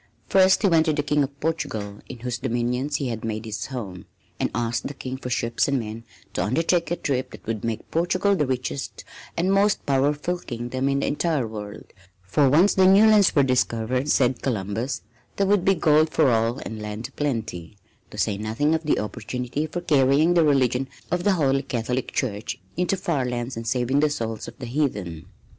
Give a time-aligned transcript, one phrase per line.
[0.25, 3.67] First he went to the King of Portugal in whose dominions he had made his
[3.67, 4.07] home,
[4.39, 7.91] and asked the King for ships and men to undertake a trip that would make
[7.91, 9.03] Portugal the richest
[9.37, 11.93] and most powerful kingdom in the entire world,
[12.23, 15.03] for once the new lands were discovered, said Columbus,
[15.35, 17.77] there would be gold for all and land a plenty,
[18.09, 22.59] to say nothing of the opportunity for carrying the religion of the Holy Catholic Church
[22.75, 25.27] into far lands and saving the souls of the heathen.